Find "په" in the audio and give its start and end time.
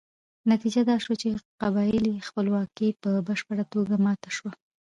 3.01-3.09